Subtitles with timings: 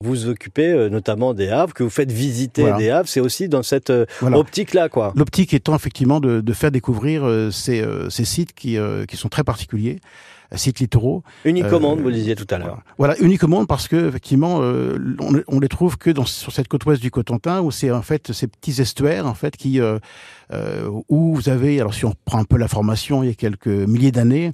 [0.00, 3.48] vous vous occupez euh, notamment des Havres, que vous faites visiter des Havres, c'est aussi
[3.48, 5.12] dans cette euh, optique-là, quoi.
[5.16, 9.42] L'optique étant effectivement de, de faire découvrir euh, ces, ces, sites qui, qui sont très
[9.42, 9.98] particuliers
[10.54, 11.22] sites littoraux.
[11.44, 12.82] Unique au monde, vous le disiez tout à l'heure.
[12.98, 13.14] Voilà,
[13.48, 17.10] monde parce que effectivement, on, on, les trouve que dans, sur cette côte ouest du
[17.10, 21.80] Cotentin, où c'est en fait ces petits estuaires en fait qui euh, où vous avez,
[21.80, 24.52] alors si on prend un peu la formation il y a quelques milliers d'années,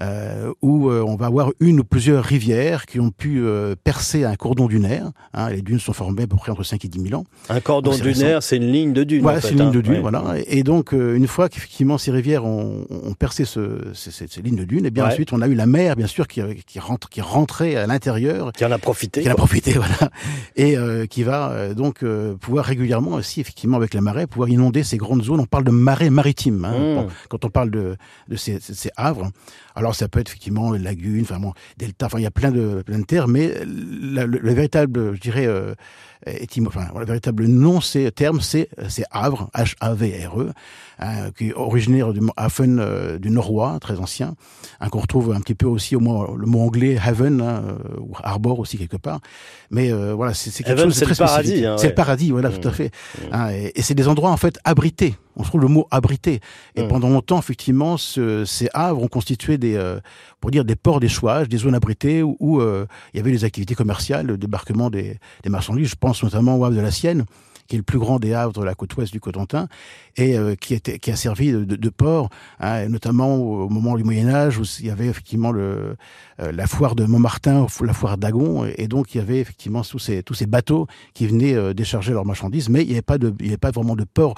[0.00, 4.24] euh, où euh, on va avoir une ou plusieurs rivières qui ont pu euh, percer
[4.24, 5.10] un cordon dunaire.
[5.34, 7.24] Hein, les dunes sont formées à peu près entre 5 et 10 000 ans.
[7.48, 9.22] Un cordon dunaire, c'est une ligne de dune.
[9.22, 9.82] Voilà, c'est une ligne de hein.
[9.82, 10.34] dune, voilà.
[10.46, 14.64] Et donc, une fois qu'effectivement ces rivières ont, ont percé ce, ces, ces, lignes de
[14.64, 17.20] dune, et bien ensuite on a eu la mer, bien sûr, qui, qui, rentre, qui
[17.20, 18.52] rentrait à l'intérieur.
[18.52, 19.22] Qui en a profité.
[19.22, 20.10] Qui en a profité, voilà.
[20.56, 20.76] Et
[21.08, 22.04] qui va donc
[22.40, 25.70] pouvoir régulièrement aussi, effectivement, avec la marée, pouvoir inonder ces grandes zones on parle de
[25.70, 26.64] marée maritime.
[26.64, 27.08] Hein, mmh.
[27.28, 27.96] quand on parle de,
[28.28, 29.30] de ces, ces, havres.
[29.74, 32.82] Alors ça peut être effectivement lagune, enfin bon, delta, enfin il y a plein de,
[32.82, 35.74] plein de terres, mais le, véritable, je dirais, euh,
[36.66, 40.52] enfin, le véritable nom, c'est terme, c'est c'est Havre, H-A-V-R-E,
[41.00, 44.36] hein, qui est originaire du Haven euh, du norrois, très ancien,
[44.80, 48.00] hein, qu'on retrouve un petit peu aussi au mot, le mot anglais haven hein, euh,
[48.00, 49.20] ou harbor aussi quelque part.
[49.70, 51.64] Mais euh, voilà, c'est quelque chose de très spécifique.
[51.78, 52.74] C'est le paradis, voilà, tout à mmh.
[52.74, 52.90] fait.
[53.32, 53.50] Mmh.
[53.50, 55.14] et, et c'est des endroits en fait abrités.
[55.36, 56.40] On trouve le mot abrité.
[56.76, 56.88] Et mmh.
[56.88, 59.80] pendant longtemps, effectivement, ce, ces havres ont constitué des,
[60.40, 64.26] pour dire des ports d'échouage, des zones abritées où, il y avait des activités commerciales,
[64.26, 65.88] le débarquement des, des marchandises.
[65.88, 67.24] Je pense notamment au havre de la Sienne,
[67.66, 69.68] qui est le plus grand des havres de la côte ouest du Cotentin,
[70.16, 70.74] et euh, qui,
[71.10, 72.28] a servi de, port,
[72.60, 75.94] hein, notamment au, moment du Moyen Âge, où il y avait effectivement euh,
[76.38, 80.46] la foire de Montmartin, la foire d'Agon, et, donc il y avait effectivement tous ces,
[80.46, 83.96] bateaux qui venaient euh, décharger leurs marchandises, mais il n'y avait pas avait pas vraiment
[83.96, 84.34] de port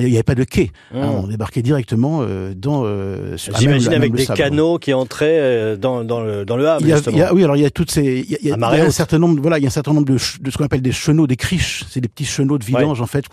[0.00, 0.70] il n'y avait pas de quai.
[0.92, 1.10] Hein, mmh.
[1.10, 2.82] on débarquait directement euh, dans.
[2.84, 6.84] Euh, J'imagine avec des canaux qui entraient euh, dans, dans, le, dans le Havre.
[7.32, 8.24] oui, alors il y a toutes ces.
[8.28, 9.40] Il y a, un certain nombre.
[9.40, 11.36] Voilà, il y a un certain nombre de, de ce qu'on appelle des chenaux, des
[11.36, 11.84] criches.
[11.88, 13.24] C'est des petits chenaux de vidange en fait.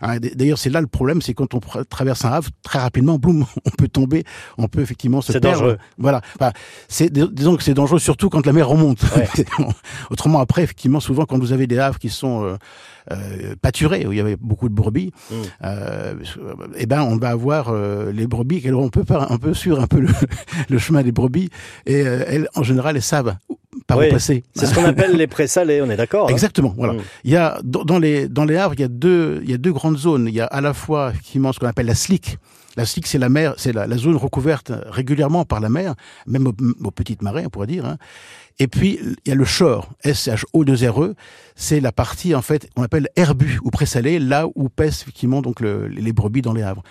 [0.00, 3.44] Hein, D'ailleurs, c'est là le problème, c'est quand on traverse un Havre très rapidement, boum,
[3.66, 4.24] on peut tomber,
[4.58, 5.50] on peut effectivement se perdre.
[5.50, 5.78] Dangereux.
[5.98, 6.20] Voilà.
[6.38, 6.52] Enfin,
[6.88, 9.00] c'est disons que c'est dangereux surtout quand la mer remonte.
[10.10, 12.56] Autrement, après, effectivement, souvent quand vous avez des havres qui sont
[13.10, 13.54] euh,
[14.06, 15.34] où il y avait beaucoup de brebis, mmh.
[15.64, 16.14] euh,
[16.76, 19.86] eh ben on va avoir euh, les brebis, on peut pas un peu sur un
[19.86, 20.06] peu
[20.68, 21.50] le, chemin des brebis,
[21.86, 23.36] et euh, elles, en général, elles savent
[23.96, 24.20] par.
[24.20, 26.32] C'est ce qu'on appelle les présalés, on est d'accord hein?
[26.32, 26.74] Exactement.
[26.76, 26.94] Voilà.
[26.94, 27.02] Mmh.
[27.24, 29.58] Il y a dans les dans les havres, il y a deux il y a
[29.58, 30.26] deux grandes zones.
[30.28, 32.38] Il y a à la fois effectivement ce qu'on appelle la slick,
[32.76, 35.94] la slick, c'est la mer, c'est la, zone recouverte régulièrement par la mer,
[36.26, 37.84] même aux, petites marées, on pourrait dire.
[37.84, 37.98] Hein.
[38.58, 41.14] Et puis, il y a le shore, S-H-O-2-R-E.
[41.56, 45.60] C'est la partie, en fait, qu'on appelle herbu ou présalé, là où pèsent effectivement donc
[45.60, 46.82] les brebis dans les havres.